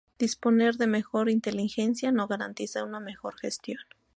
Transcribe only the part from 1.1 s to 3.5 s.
inteligencia no garantiza una mejor